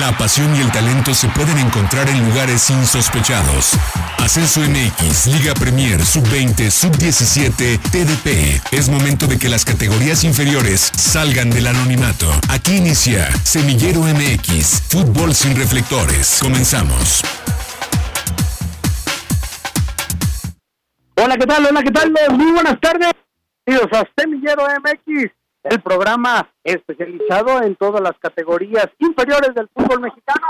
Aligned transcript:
La 0.00 0.16
pasión 0.18 0.54
y 0.56 0.60
el 0.60 0.72
talento 0.72 1.14
se 1.14 1.28
pueden 1.28 1.56
encontrar 1.58 2.08
en 2.08 2.24
lugares 2.26 2.68
insospechados. 2.68 3.74
Ascenso 4.18 4.60
MX, 4.60 5.28
Liga 5.28 5.54
Premier, 5.54 6.04
Sub-20, 6.04 6.68
Sub-17, 6.68 7.78
TDP. 7.78 8.60
Es 8.72 8.88
momento 8.88 9.28
de 9.28 9.38
que 9.38 9.48
las 9.48 9.64
categorías 9.64 10.24
inferiores 10.24 10.90
salgan 10.96 11.50
del 11.50 11.68
anonimato. 11.68 12.28
Aquí 12.48 12.76
inicia 12.76 13.30
Semillero 13.44 14.00
MX, 14.00 14.82
Fútbol 14.88 15.32
sin 15.32 15.54
reflectores. 15.54 16.38
Comenzamos. 16.42 17.22
Hola, 21.14 21.36
¿qué 21.36 21.46
tal? 21.46 21.66
Hola, 21.66 21.82
¿qué 21.84 21.92
tal? 21.92 22.12
Muy 22.32 22.50
buenas 22.50 22.80
tardes. 22.80 23.12
Bienvenidos 23.64 24.00
a 24.00 24.08
Semillero 24.16 24.64
MX 24.64 25.43
el 25.64 25.80
programa 25.80 26.48
especializado 26.62 27.62
en 27.62 27.74
todas 27.76 28.00
las 28.00 28.16
categorías 28.18 28.88
inferiores 28.98 29.54
del 29.54 29.68
fútbol 29.68 30.00
mexicano. 30.00 30.46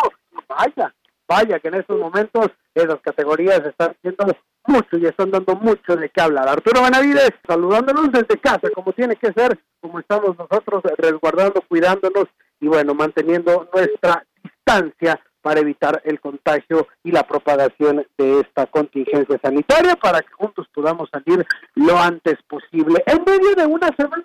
Vaya, 0.48 0.94
vaya 1.26 1.58
que 1.60 1.68
en 1.68 1.74
estos 1.74 1.98
momentos 1.98 2.48
esas 2.74 3.00
categorías 3.00 3.60
están 3.64 3.92
haciendo 3.92 4.36
mucho 4.66 4.98
y 4.98 5.06
están 5.06 5.30
dando 5.30 5.54
mucho 5.56 5.96
de 5.96 6.08
qué 6.10 6.20
hablar. 6.20 6.48
Arturo 6.48 6.82
Benavides, 6.82 7.32
saludándonos 7.46 8.10
desde 8.12 8.40
casa, 8.40 8.68
como 8.74 8.92
tiene 8.92 9.16
que 9.16 9.32
ser, 9.32 9.58
como 9.80 10.00
estamos 10.00 10.36
nosotros 10.36 10.82
resguardando, 10.98 11.62
cuidándonos 11.68 12.24
y 12.60 12.66
bueno, 12.66 12.94
manteniendo 12.94 13.68
nuestra 13.72 14.24
distancia 14.42 15.20
para 15.44 15.60
evitar 15.60 16.00
el 16.04 16.20
contagio 16.20 16.88
y 17.02 17.12
la 17.12 17.22
propagación 17.22 18.06
de 18.16 18.40
esta 18.40 18.64
contingencia 18.64 19.38
sanitaria 19.42 19.94
para 19.94 20.22
que 20.22 20.32
juntos 20.32 20.66
podamos 20.74 21.10
salir 21.10 21.46
lo 21.74 21.98
antes 21.98 22.36
posible. 22.48 23.04
En 23.04 23.22
medio 23.26 23.54
de 23.54 23.66
una 23.66 23.90
semana 23.94 24.24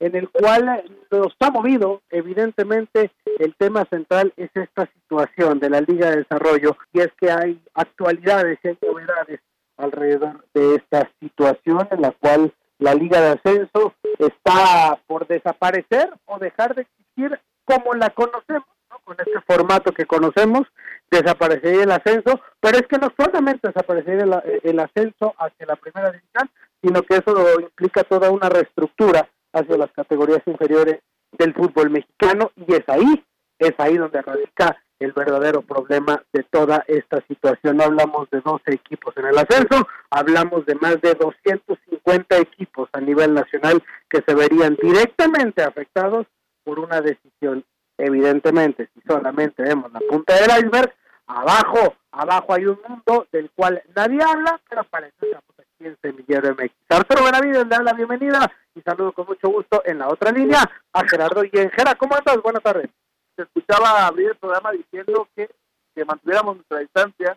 en 0.00 0.14
el 0.14 0.28
cual 0.28 0.84
nos 1.10 1.34
ha 1.40 1.50
movido, 1.50 2.02
evidentemente, 2.10 3.10
el 3.38 3.54
tema 3.56 3.86
central 3.86 4.34
es 4.36 4.50
esta 4.52 4.86
situación 4.92 5.60
de 5.60 5.70
la 5.70 5.80
Liga 5.80 6.10
de 6.10 6.18
Desarrollo 6.18 6.76
y 6.92 7.00
es 7.00 7.08
que 7.18 7.32
hay 7.32 7.58
actualidades 7.72 8.58
y 8.62 8.68
hay 8.68 8.78
novedades 8.86 9.40
alrededor 9.78 10.44
de 10.52 10.74
esta 10.74 11.10
situación 11.20 11.88
en 11.90 12.02
la 12.02 12.10
cual 12.10 12.52
la 12.78 12.94
Liga 12.94 13.18
de 13.22 13.30
Ascenso 13.30 13.94
está 14.18 15.00
por 15.06 15.26
desaparecer 15.26 16.10
o 16.26 16.38
dejar 16.38 16.74
de 16.74 16.82
existir 16.82 17.40
como 17.64 17.94
la 17.94 18.10
conocemos 18.10 18.66
con 19.10 19.16
este 19.26 19.40
formato 19.40 19.90
que 19.92 20.06
conocemos, 20.06 20.68
desaparecería 21.10 21.82
el 21.82 21.90
ascenso, 21.90 22.40
pero 22.60 22.78
es 22.78 22.86
que 22.86 22.96
no 22.96 23.12
solamente 23.18 23.66
desaparecería 23.66 24.22
el, 24.62 24.78
ascenso 24.78 25.34
hacia 25.36 25.66
la 25.66 25.74
primera 25.74 26.12
división, 26.12 26.48
sino 26.80 27.02
que 27.02 27.16
eso 27.16 27.60
implica 27.60 28.04
toda 28.04 28.30
una 28.30 28.48
reestructura 28.48 29.28
hacia 29.52 29.76
las 29.76 29.90
categorías 29.90 30.42
inferiores 30.46 31.00
del 31.32 31.52
fútbol 31.54 31.90
mexicano 31.90 32.52
y 32.54 32.72
es 32.72 32.84
ahí, 32.86 33.24
es 33.58 33.72
ahí 33.78 33.96
donde 33.96 34.22
radica 34.22 34.80
el 35.00 35.12
verdadero 35.12 35.62
problema 35.62 36.22
de 36.32 36.44
toda 36.44 36.84
esta 36.86 37.20
situación. 37.26 37.78
No 37.78 37.84
hablamos 37.84 38.30
de 38.30 38.40
12 38.42 38.62
equipos 38.72 39.16
en 39.16 39.26
el 39.26 39.38
ascenso, 39.38 39.88
hablamos 40.08 40.64
de 40.66 40.76
más 40.76 41.00
de 41.00 41.14
250 41.14 42.38
equipos 42.38 42.88
a 42.92 43.00
nivel 43.00 43.34
nacional 43.34 43.82
que 44.08 44.22
se 44.24 44.34
verían 44.36 44.76
directamente 44.80 45.64
afectados 45.64 46.28
por 46.62 46.78
una 46.78 47.00
decisión 47.00 47.64
Evidentemente, 48.00 48.88
si 48.94 49.00
solamente 49.06 49.62
vemos 49.62 49.92
la 49.92 50.00
punta 50.00 50.34
del 50.34 50.64
iceberg, 50.64 50.94
abajo, 51.26 51.94
abajo 52.12 52.54
hay 52.54 52.64
un 52.64 52.80
mundo 52.88 53.26
del 53.30 53.50
cual 53.50 53.82
nadie 53.94 54.22
habla, 54.22 54.58
pero 54.68 54.84
para 54.84 55.06
eso 55.06 55.16
estamos 55.20 55.54
aquí 55.58 55.86
en 55.86 55.98
Semillero 56.00 56.54
MX. 56.54 56.72
Arturo 56.88 57.24
Benavides 57.24 57.64
le 57.64 57.68
da 57.68 57.82
la 57.82 57.92
bienvenida 57.92 58.50
y 58.74 58.80
saludo 58.80 59.12
con 59.12 59.26
mucho 59.26 59.50
gusto 59.50 59.82
en 59.84 59.98
la 59.98 60.08
otra 60.08 60.32
línea 60.32 60.62
a 60.94 61.06
Gerardo 61.06 61.44
y 61.44 61.50
Gera, 61.50 61.94
¿cómo 61.94 62.16
andas? 62.16 62.42
Buenas 62.42 62.62
tardes. 62.62 62.88
Se 63.36 63.42
escuchaba 63.42 64.06
abrir 64.06 64.28
el 64.28 64.36
programa 64.36 64.72
diciendo 64.72 65.28
que, 65.36 65.50
que 65.94 66.04
mantuviéramos 66.06 66.56
nuestra 66.56 66.78
distancia 66.78 67.36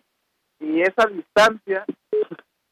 y 0.61 0.81
esa 0.81 1.08
distancia 1.08 1.86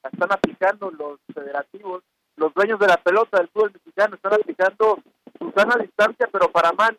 la 0.01 0.09
están 0.09 0.31
aplicando 0.31 0.91
los 0.91 1.19
federativos, 1.33 2.03
los 2.37 2.53
dueños 2.53 2.79
de 2.79 2.87
la 2.87 2.97
pelota 2.97 3.37
del 3.37 3.49
fútbol 3.49 3.73
mexicano 3.73 4.15
están 4.15 4.33
aplicando 4.33 4.99
su 5.37 5.51
sana 5.51 5.75
distancia, 5.75 6.29
pero 6.31 6.49
para 6.51 6.71
mal 6.71 6.97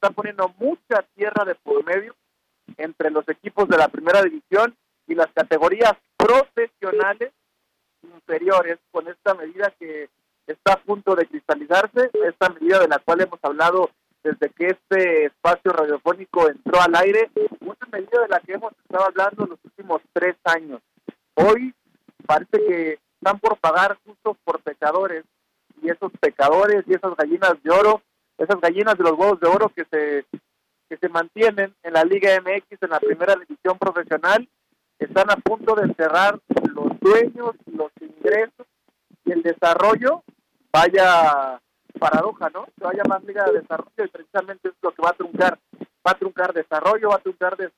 está 0.00 0.10
poniendo 0.10 0.54
mucha 0.58 1.04
tierra 1.16 1.44
de 1.44 1.56
por 1.56 1.84
medio 1.84 2.14
entre 2.76 3.10
los 3.10 3.28
equipos 3.28 3.68
de 3.68 3.76
la 3.76 3.88
primera 3.88 4.22
división 4.22 4.76
y 5.08 5.14
las 5.16 5.26
categorías 5.32 5.92
profesionales 6.16 7.32
inferiores 8.02 8.78
con 8.92 9.08
esta 9.08 9.34
medida 9.34 9.72
que 9.78 10.08
está 10.46 10.74
a 10.74 10.80
punto 10.80 11.16
de 11.16 11.26
cristalizarse, 11.26 12.10
esta 12.24 12.48
medida 12.50 12.78
de 12.78 12.86
la 12.86 13.00
cual 13.00 13.22
hemos 13.22 13.40
hablado 13.42 13.90
desde 14.22 14.50
que 14.50 14.66
este 14.68 15.26
espacio 15.26 15.72
radiofónico 15.72 16.48
entró 16.48 16.80
al 16.80 16.94
aire, 16.94 17.30
una 17.60 17.88
medida 17.90 18.22
de 18.22 18.28
la 18.28 18.40
que 18.40 18.52
hemos 18.52 18.72
estado 18.84 19.04
hablando 19.04 19.46
los 19.46 19.58
últimos 19.64 20.00
tres 20.12 20.36
años. 20.44 20.80
Hoy 21.34 21.74
parece 22.24 22.58
que 22.66 22.98
están 23.20 23.40
por 23.40 23.58
pagar 23.58 23.98
justos 24.06 24.36
por 24.44 24.60
pecadores 24.62 25.24
y 25.82 25.90
esos 25.90 26.12
pecadores 26.20 26.84
y 26.86 26.94
esas 26.94 27.16
gallinas 27.16 27.60
de 27.64 27.70
oro 27.70 28.02
esas 28.38 28.60
gallinas 28.60 28.96
de 28.96 29.04
los 29.04 29.12
huevos 29.12 29.40
de 29.40 29.48
oro 29.48 29.68
que 29.68 29.84
se 29.90 30.24
que 30.88 30.96
se 30.96 31.08
mantienen 31.10 31.74
en 31.82 31.92
la 31.92 32.02
Liga 32.02 32.30
MX 32.40 32.82
en 32.82 32.90
la 32.90 32.98
primera 32.98 33.34
división 33.34 33.78
profesional 33.78 34.48
están 34.98 35.30
a 35.30 35.36
punto 35.36 35.74
de 35.74 35.94
cerrar 35.94 36.40
los 36.74 36.98
dueños, 37.00 37.52
los 37.66 37.92
ingresos 38.00 38.66
y 39.24 39.32
el 39.32 39.42
desarrollo. 39.42 40.22
Vaya 40.72 41.60
paradoja, 41.98 42.50
¿no? 42.50 42.66
Se 42.76 42.84
va 42.84 42.90
a 42.90 42.94
llamar 42.94 43.22
Liga 43.24 43.44
de 43.44 43.60
Desarrollo 43.60 44.04
y 44.04 44.08
precisamente 44.08 44.68
es 44.68 44.74
lo 44.82 44.92
que 44.92 45.02
va 45.02 45.10
a 45.10 45.14
truncar. 45.14 45.58
Va 46.06 46.12
a 46.12 46.18
truncar 46.18 46.52
desarrollo, 46.52 47.10
va 47.10 47.16
a 47.16 47.20
truncar 47.20 47.56
de, 47.56 47.70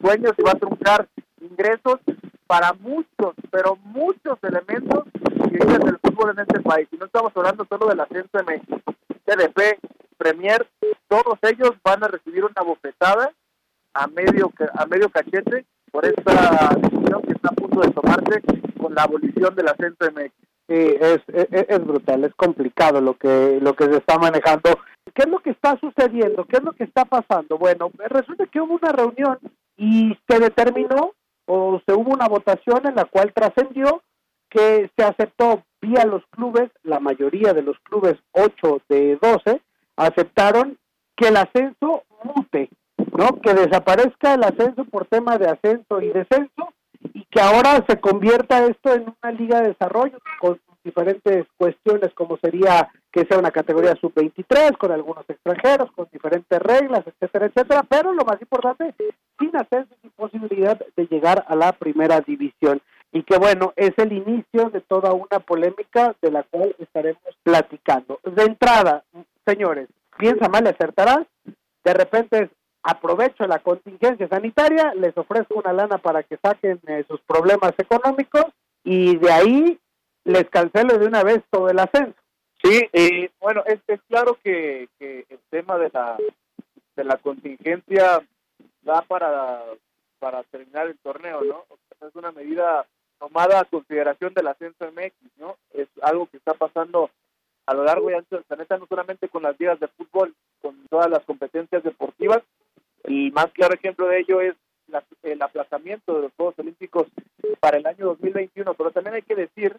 sueños 0.00 0.32
y 0.38 0.42
va 0.42 0.52
a 0.52 0.58
truncar 0.58 1.08
ingresos 1.40 2.00
para 2.46 2.72
muchos, 2.74 3.34
pero 3.50 3.76
muchos 3.76 4.38
elementos 4.42 5.04
que 5.12 5.58
viven 5.58 5.80
del 5.80 5.98
fútbol 5.98 6.30
en 6.30 6.40
este 6.40 6.60
país. 6.60 6.88
Y 6.92 6.96
no 6.96 7.06
estamos 7.06 7.32
hablando 7.34 7.66
solo 7.66 7.88
del 7.88 8.00
ascenso 8.00 8.38
de 8.38 8.44
México. 8.44 8.80
TDP, 9.24 9.78
Premier, 10.18 10.68
todos 11.08 11.38
ellos 11.42 11.72
van 11.82 12.04
a 12.04 12.08
recibir 12.08 12.44
una 12.44 12.62
bofetada 12.62 13.32
a 13.94 14.06
medio 14.08 14.52
a 14.74 14.86
medio 14.86 15.08
cachete 15.08 15.64
por 15.90 16.04
esta 16.04 16.76
decisión 16.76 17.22
que 17.22 17.32
está 17.32 17.48
a 17.48 17.54
punto 17.54 17.80
de 17.80 17.90
tomarse 17.92 18.42
con 18.78 18.94
la 18.94 19.04
abolición 19.04 19.54
del 19.54 19.68
ascenso 19.68 20.10
MX. 20.12 20.32
Sí, 20.68 20.96
es, 21.00 21.20
es, 21.28 21.46
es, 21.50 21.86
brutal, 21.86 22.24
es 22.24 22.34
complicado 22.34 23.00
lo 23.00 23.14
que 23.14 23.58
lo 23.62 23.74
que 23.74 23.84
se 23.84 23.96
está 23.96 24.18
manejando. 24.18 24.78
¿Qué 25.14 25.22
es 25.22 25.28
lo 25.28 25.38
que 25.38 25.50
está 25.50 25.78
sucediendo? 25.80 26.44
¿Qué 26.44 26.58
es 26.58 26.62
lo 26.62 26.72
que 26.72 26.84
está 26.84 27.06
pasando? 27.06 27.56
Bueno, 27.56 27.90
resulta 27.96 28.46
que 28.46 28.60
hubo 28.60 28.74
una 28.74 28.92
reunión 28.92 29.38
y 29.78 30.16
se 30.28 30.38
determinó 30.38 31.14
o 31.46 31.80
se 31.86 31.94
hubo 31.94 32.12
una 32.12 32.28
votación 32.28 32.86
en 32.86 32.94
la 32.94 33.06
cual 33.06 33.32
trascendió 33.32 34.02
que 34.50 34.90
se 34.96 35.04
aceptó 35.04 35.64
vía 35.80 36.04
los 36.04 36.22
clubes, 36.30 36.70
la 36.82 37.00
mayoría 37.00 37.52
de 37.54 37.62
los 37.62 37.78
clubes, 37.80 38.16
8 38.32 38.82
de 38.88 39.18
12, 39.20 39.62
aceptaron 39.98 40.78
que 41.16 41.28
el 41.28 41.36
ascenso 41.36 42.04
mute, 42.22 42.70
¿no? 43.16 43.40
Que 43.40 43.54
desaparezca 43.54 44.34
el 44.34 44.44
ascenso 44.44 44.84
por 44.84 45.06
tema 45.06 45.36
de 45.38 45.48
ascenso 45.48 46.00
y 46.00 46.08
descenso 46.08 46.72
y 47.14 47.24
que 47.24 47.40
ahora 47.40 47.84
se 47.88 48.00
convierta 48.00 48.64
esto 48.66 48.94
en 48.94 49.14
una 49.20 49.32
liga 49.32 49.60
de 49.60 49.68
desarrollo 49.68 50.18
con 50.40 50.58
diferentes 50.84 51.46
cuestiones 51.56 52.14
como 52.14 52.38
sería 52.38 52.88
que 53.12 53.26
sea 53.26 53.38
una 53.38 53.50
categoría 53.50 53.94
sub-23 54.00 54.76
con 54.78 54.92
algunos 54.92 55.28
extranjeros, 55.28 55.90
con 55.92 56.08
diferentes 56.12 56.58
reglas, 56.60 57.04
etcétera, 57.06 57.46
etcétera, 57.46 57.82
pero 57.88 58.12
lo 58.12 58.24
más 58.24 58.40
importante, 58.40 58.94
sin 59.38 59.54
ascenso 59.56 59.94
y 60.02 60.08
posibilidad 60.10 60.78
de 60.96 61.06
llegar 61.06 61.44
a 61.48 61.56
la 61.56 61.72
primera 61.72 62.20
división 62.20 62.80
y 63.12 63.22
que 63.22 63.38
bueno, 63.38 63.72
es 63.76 63.92
el 63.96 64.12
inicio 64.12 64.70
de 64.70 64.80
toda 64.82 65.12
una 65.12 65.40
polémica 65.40 66.14
de 66.20 66.30
la 66.30 66.42
cual 66.42 66.74
estaremos 66.78 67.22
platicando. 67.42 68.20
De 68.22 68.44
entrada, 68.44 69.02
señores, 69.48 69.88
piensa 70.18 70.48
mal 70.48 70.64
y 70.64 70.68
acertarás, 70.68 71.26
de 71.84 71.94
repente 71.94 72.50
aprovecho 72.82 73.46
la 73.46 73.58
contingencia 73.60 74.28
sanitaria, 74.28 74.92
les 74.94 75.16
ofrezco 75.16 75.54
una 75.54 75.72
lana 75.72 75.98
para 75.98 76.22
que 76.22 76.36
saquen 76.36 76.80
eh, 76.86 77.04
sus 77.08 77.20
problemas 77.22 77.72
económicos 77.78 78.44
y 78.84 79.16
de 79.16 79.32
ahí 79.32 79.78
les 80.24 80.48
cancelo 80.50 80.98
de 80.98 81.06
una 81.06 81.22
vez 81.22 81.42
todo 81.50 81.68
el 81.70 81.78
ascenso. 81.78 82.14
Sí, 82.62 82.88
y 82.92 83.30
bueno, 83.40 83.62
es, 83.66 83.78
es 83.86 84.00
claro 84.08 84.36
que, 84.42 84.88
que 84.98 85.24
el 85.28 85.38
tema 85.50 85.78
de 85.78 85.90
la 85.92 86.16
de 86.96 87.04
la 87.04 87.16
contingencia 87.16 88.20
da 88.82 89.02
para 89.02 89.62
para 90.18 90.42
terminar 90.44 90.88
el 90.88 90.98
torneo, 90.98 91.42
¿no? 91.42 91.64
es 92.06 92.14
una 92.16 92.32
medida 92.32 92.84
tomada 93.18 93.60
a 93.60 93.64
consideración 93.64 94.34
del 94.34 94.48
ascenso 94.48 94.90
MX, 94.92 95.38
¿no? 95.38 95.56
Es 95.72 95.88
algo 96.02 96.26
que 96.26 96.36
está 96.36 96.54
pasando 96.54 97.10
a 97.68 97.74
lo 97.74 97.84
largo 97.84 98.10
y 98.10 98.14
ancho 98.14 98.36
del 98.36 98.44
planeta, 98.44 98.78
no 98.78 98.86
solamente 98.86 99.28
con 99.28 99.42
las 99.42 99.60
ligas 99.60 99.78
de 99.78 99.88
fútbol, 99.88 100.34
con 100.62 100.74
todas 100.88 101.10
las 101.10 101.22
competencias 101.26 101.82
deportivas. 101.82 102.42
El 103.04 103.30
más 103.32 103.52
claro 103.52 103.74
ejemplo 103.74 104.08
de 104.08 104.20
ello 104.20 104.40
es 104.40 104.54
el 105.22 105.42
aplazamiento 105.42 106.14
de 106.14 106.22
los 106.22 106.32
Juegos 106.34 106.58
Olímpicos 106.58 107.08
para 107.60 107.76
el 107.76 107.86
año 107.86 108.06
2021, 108.06 108.72
pero 108.72 108.90
también 108.90 109.16
hay 109.16 109.22
que 109.22 109.34
decir 109.34 109.76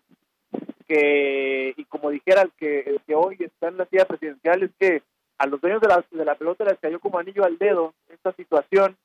que, 0.87 1.73
y 1.75 1.85
como 1.85 2.11
dijera 2.11 2.43
el 2.43 2.51
que, 2.51 2.81
el 2.81 3.01
que 3.07 3.15
hoy 3.15 3.37
está 3.39 3.69
en 3.69 3.77
la 3.77 3.87
silla 3.87 4.05
presidencial, 4.05 4.61
es 4.61 4.71
que 4.79 5.01
a 5.39 5.47
los 5.47 5.59
dueños 5.59 5.81
de 5.81 5.87
la, 5.87 6.05
de 6.11 6.25
la 6.25 6.35
pelota 6.35 6.65
les 6.65 6.77
cayó 6.77 6.99
como 6.99 7.17
anillo 7.17 7.43
al 7.43 7.57
dedo 7.57 7.95
esta 8.09 8.33
situación 8.33 8.95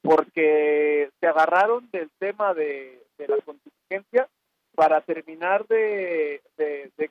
porque 0.00 1.10
se 1.20 1.26
agarraron 1.26 1.86
del 1.92 2.08
tema 2.18 2.54
de, 2.54 2.98
la 3.18 3.36
contingencia 3.44 4.26
para 4.82 5.00
terminar 5.02 5.64
de, 5.68 6.40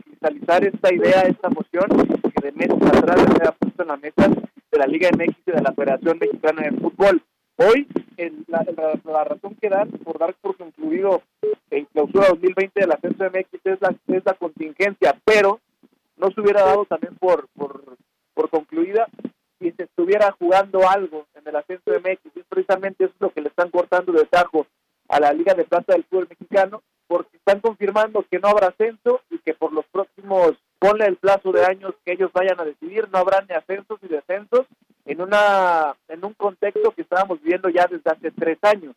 cristalizar 0.04 0.62
esta 0.66 0.94
idea, 0.94 1.22
esta 1.22 1.50
moción 1.50 1.88
que 1.88 2.46
de 2.46 2.52
meses 2.52 2.76
atrás 2.86 3.22
se 3.38 3.48
ha 3.48 3.54
puesto 3.54 3.84
en 3.84 3.88
la 3.88 3.96
mesa 3.96 4.28
de 4.28 4.78
la 4.78 4.86
Liga 4.88 5.10
MX 5.16 5.38
y 5.48 5.52
de 5.52 5.62
la 5.62 5.72
Federación 5.72 6.18
Mexicana 6.20 6.64
de 6.64 6.78
Fútbol. 6.78 7.24
Hoy 7.56 7.88
la, 8.48 9.24
razón 9.24 9.56
que 9.56 9.70
dan 9.70 9.90
por 10.04 10.20
dar 10.20 10.34
por 10.42 10.58
concluido 10.58 11.22
en 11.70 11.86
clausura 11.86 12.28
2020 12.28 12.78
del 12.78 12.92
ascenso 12.92 13.24
MX 13.24 13.48
es 13.64 13.80
la, 13.80 13.96
es 14.18 14.26
la 14.26 14.34
contingencia, 14.34 15.16
pero 15.24 15.62
no 16.18 16.30
se 16.30 16.42
hubiera 16.42 16.64
dado 16.64 16.84
también 16.84 17.16
por, 17.16 17.48
por, 17.56 17.96
concluida 18.50 19.08
si 19.60 19.72
se 19.72 19.84
estuviera 19.84 20.36
jugando 20.38 20.90
algo 20.90 21.26
en 21.36 21.48
el 21.48 21.56
ascenso 21.56 21.90
MX. 21.90 22.36
Y 22.36 22.44
precisamente 22.50 23.06
eso 23.06 23.14
es 23.14 23.22
lo 23.22 23.30
que 23.30 23.40
le 23.40 23.48
están 23.48 23.70
cortando 23.70 24.12
de 24.12 24.26
tajo 24.26 24.68
a 25.08 25.22
la 25.22 25.32
Liga 25.32 25.54
de 25.54 25.64
Plata 25.64 25.94
del 25.94 26.04
Fútbol 26.04 26.28
Mexicano, 26.30 26.82
están 27.46 27.60
confirmando 27.60 28.26
que 28.30 28.40
no 28.40 28.50
habrá 28.50 28.68
ascenso 28.68 29.22
y 29.30 29.40
que 29.40 29.54
por 29.54 29.74
los 29.74 29.86
próximos, 29.88 30.54
ponle 30.80 31.06
el 31.06 31.18
plazo 31.18 31.52
de 31.52 31.66
años 31.66 31.94
que 32.06 32.14
ellos 32.14 32.32
vayan 32.34 32.60
a 32.60 32.66
decidir, 32.66 33.10
no 33.12 33.20
habrá 33.20 33.42
ni 33.42 33.56
ascensos 33.56 34.00
ni 34.02 34.10
descensos 34.10 34.68
en 35.06 35.22
una 35.22 35.96
en 36.08 36.24
un 36.24 36.34
contexto 36.34 36.92
que 36.92 37.02
estábamos 37.02 37.42
viendo 37.42 37.70
ya 37.70 37.88
desde 37.90 38.10
hace 38.10 38.32
tres 38.32 38.58
años. 38.62 38.96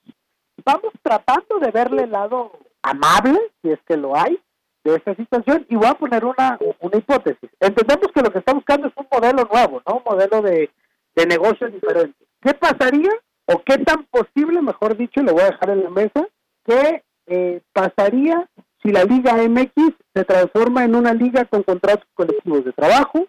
Vamos 0.64 0.92
tratando 1.02 1.58
de 1.58 1.70
verle 1.70 2.04
el 2.04 2.10
lado 2.10 2.52
amable, 2.82 3.38
si 3.62 3.70
es 3.70 3.78
que 3.86 3.96
lo 3.96 4.14
hay, 4.14 4.38
de 4.84 4.96
esta 4.96 5.14
situación 5.14 5.66
y 5.70 5.76
voy 5.76 5.86
a 5.86 5.94
poner 5.94 6.24
una, 6.24 6.58
una 6.80 6.98
hipótesis. 6.98 7.50
Entendemos 7.58 8.08
que 8.14 8.20
lo 8.20 8.30
que 8.30 8.38
está 8.38 8.52
buscando 8.52 8.88
es 8.88 8.94
un 8.96 9.06
modelo 9.10 9.48
nuevo, 9.50 9.82
¿no? 9.86 9.96
Un 9.96 10.02
modelo 10.04 10.42
de, 10.42 10.70
de 11.14 11.26
negocio 11.26 11.68
diferente. 11.68 12.26
¿Qué 12.42 12.52
pasaría 12.52 13.10
o 13.46 13.62
qué 13.64 13.78
tan 13.78 14.04
posible, 14.04 14.60
mejor 14.60 14.96
dicho, 14.96 15.22
lo 15.22 15.32
voy 15.32 15.42
a 15.42 15.50
dejar 15.50 15.70
en 15.70 15.84
la 15.84 15.90
mesa, 15.90 16.28
qué 16.66 17.02
eh, 17.26 17.60
pasaría 17.72 18.48
si 18.82 18.90
la 18.90 19.04
Liga 19.04 19.36
MX 19.36 19.94
se 20.14 20.24
transforma 20.24 20.84
en 20.84 20.94
una 20.94 21.14
liga 21.14 21.44
con 21.46 21.62
contratos 21.62 22.06
colectivos 22.14 22.64
de 22.64 22.72
trabajo, 22.72 23.26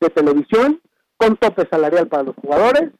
de 0.00 0.10
televisión, 0.10 0.80
con 1.16 1.36
tope 1.36 1.66
salarial 1.70 2.08
para 2.08 2.24
los 2.24 2.36
jugadores, 2.36 2.90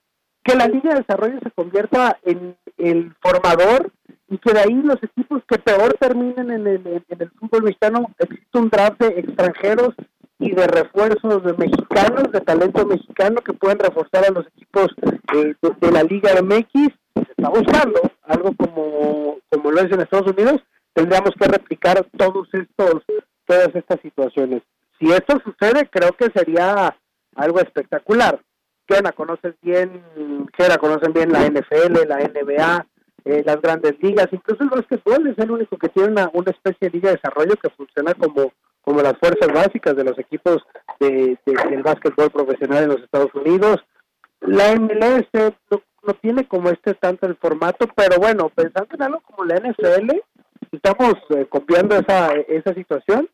que 0.44 0.54
la 0.54 0.68
Liga 0.68 0.90
de 0.90 1.00
Desarrollo 1.00 1.38
se 1.42 1.50
convierta 1.50 2.18
en 2.22 2.56
el 2.76 3.14
formador 3.20 3.90
y 4.28 4.38
que 4.38 4.52
de 4.52 4.60
ahí 4.60 4.74
los 4.74 5.02
equipos 5.02 5.42
que 5.48 5.58
peor 5.58 5.94
terminen 5.98 6.50
en 6.50 6.66
el, 6.66 6.86
en 6.86 7.20
el 7.20 7.30
fútbol 7.30 7.64
mexicano, 7.64 8.10
existe 8.18 8.58
un 8.58 8.68
draft 8.68 9.00
de 9.00 9.20
extranjeros 9.20 9.94
y 10.38 10.52
de 10.52 10.66
refuerzos 10.66 11.42
de 11.44 11.54
mexicanos, 11.54 12.30
de 12.30 12.40
talento 12.40 12.84
mexicano 12.86 13.36
que 13.36 13.54
pueden 13.54 13.78
reforzar 13.78 14.26
a 14.26 14.30
los 14.30 14.46
equipos 14.48 14.88
eh, 15.34 15.54
de, 15.80 15.90
la 15.90 16.02
Liga 16.02 16.30
MX. 16.42 16.92
Está 17.46 17.60
buscando 17.60 18.00
algo 18.24 18.56
como, 18.56 19.38
como 19.50 19.70
lo 19.70 19.80
es 19.80 19.92
en 19.92 20.00
Estados 20.00 20.32
Unidos, 20.32 20.60
tendríamos 20.92 21.30
que 21.38 21.46
replicar 21.46 22.04
todos 22.16 22.48
estos, 22.52 23.04
todas 23.44 23.68
estas 23.72 24.00
situaciones. 24.00 24.62
Si 24.98 25.12
esto 25.12 25.38
sucede, 25.44 25.88
creo 25.88 26.10
que 26.12 26.28
sería 26.34 26.96
algo 27.36 27.60
espectacular. 27.60 28.40
La 28.88 29.12
conoces 29.12 29.54
bien, 29.62 30.02
la 30.58 30.78
conocen 30.78 31.12
bien 31.12 31.32
la 31.32 31.46
NFL, 31.46 32.08
la 32.08 32.18
NBA, 32.18 32.86
eh, 33.24 33.42
las 33.44 33.60
grandes 33.60 33.94
ligas, 34.00 34.28
incluso 34.32 34.62
el 34.62 34.70
básquetbol 34.70 35.26
es 35.26 35.38
el 35.38 35.50
único 35.50 35.76
que 35.76 35.88
tiene 35.88 36.10
una, 36.10 36.30
una 36.32 36.50
especie 36.50 36.88
de 36.88 36.90
liga 36.90 37.10
de 37.10 37.16
desarrollo 37.16 37.56
que 37.56 37.70
funciona 37.70 38.14
como, 38.14 38.52
como 38.82 39.02
las 39.02 39.18
fuerzas 39.18 39.52
básicas 39.52 39.96
de 39.96 40.04
los 40.04 40.18
equipos 40.18 40.58
de, 40.98 41.38
del 41.44 41.82
básquetbol 41.82 42.30
profesional 42.30 42.84
en 42.84 42.90
los 42.90 43.02
Estados 43.02 43.34
Unidos. 43.34 43.78
La 44.40 44.74
MLS 44.76 45.28
no, 46.06 46.14
tiene 46.14 46.46
como 46.46 46.70
este 46.70 46.94
tanto 46.94 47.26
el 47.26 47.36
formato, 47.36 47.86
pero 47.94 48.18
bueno, 48.18 48.48
pensando 48.48 48.94
en 48.94 49.02
algo 49.02 49.20
como 49.20 49.44
la 49.44 49.56
NFL, 49.56 50.10
estamos 50.72 51.14
eh, 51.30 51.46
copiando 51.48 51.96
esa, 51.96 52.32
esa 52.32 52.74
situación, 52.74 53.28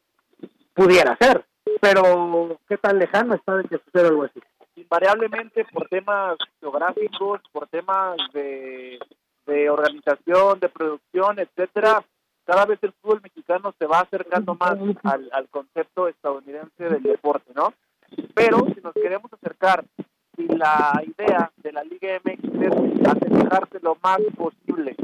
pudiera 0.75 1.17
ser, 1.21 1.45
pero 1.81 2.59
¿qué 2.69 2.79
tan 2.79 2.99
lejano 2.99 3.35
está 3.35 3.57
de 3.57 3.65
que 3.65 3.79
suceda 3.79 4.09
algo 4.09 4.25
así? 4.25 4.41
Invariablemente 4.77 5.65
por 5.73 5.89
temas 5.89 6.37
geográficos, 6.61 7.41
por 7.53 7.69
temas 7.69 8.17
de 8.33 8.99
de 9.47 9.71
organización, 9.71 10.61
de 10.61 10.69
producción, 10.69 11.39
etcétera, 11.39 12.05
cada 12.45 12.67
vez 12.67 12.79
el 12.83 12.93
fútbol 12.93 13.21
mexicano 13.23 13.75
se 13.79 13.87
va 13.87 14.01
acercando 14.01 14.55
más 14.55 14.77
al, 15.05 15.29
al 15.33 15.49
concepto 15.49 16.09
estadounidense 16.09 16.85
del 16.85 17.03
deporte, 17.03 17.53
¿no? 17.55 17.73
Pero 18.35 18.67
si 18.75 18.81
nos 18.81 18.93
queremos 18.95 19.33
acercar, 19.33 19.85
si 20.37 20.47
la 20.49 21.03
idea 21.05 21.51
de 21.57 21.73
la 21.73 21.85
Liga 21.85 22.21
MX 22.25 22.45
es 22.63 23.07
acercarse 23.07 23.79
lo 23.81 23.97
más 24.03 24.19
posible 24.37 24.97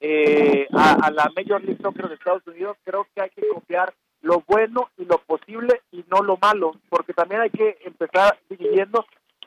eh, 0.00 0.66
a, 0.72 1.06
a, 1.06 1.10
la 1.10 1.30
Major 1.36 1.62
League 1.62 1.80
Soccer 1.80 2.08
de 2.08 2.14
Estados 2.14 2.46
Unidos, 2.46 2.76
creo 2.84 3.06
que 3.14 3.22
hay 3.22 3.30
que 3.30 3.46
copiar 3.48 3.92
lo 4.22 4.42
bueno 4.46 4.90
y 4.96 5.04
lo 5.04 5.18
posible 5.18 5.82
y 5.92 6.04
no 6.10 6.22
lo 6.22 6.36
malo, 6.38 6.72
porque 6.88 7.12
también 7.12 7.42
hay 7.42 7.50
que 7.50 7.78
empezar 7.84 8.38
dividiendo 8.48 9.04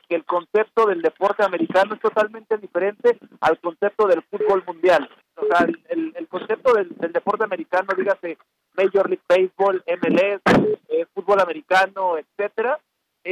que 0.08 0.14
el 0.14 0.24
concepto 0.24 0.86
del 0.86 1.02
deporte 1.02 1.44
americano 1.44 1.94
es 1.94 2.00
totalmente 2.00 2.56
diferente 2.56 3.18
al 3.40 3.58
concepto 3.60 4.06
del 4.06 4.22
fútbol 4.22 4.64
mundial. 4.66 5.08
O 5.36 5.46
sea, 5.46 5.66
el, 5.88 6.12
el 6.16 6.28
concepto 6.28 6.72
del, 6.72 6.88
deporte 7.12 7.44
americano, 7.44 7.88
dígase 7.96 8.38
Major 8.76 9.08
League 9.08 9.22
Baseball, 9.28 9.84
MLS, 9.86 10.42
eh, 10.88 11.06
fútbol 11.14 11.40
americano, 11.40 12.16
etcétera, 12.16 12.78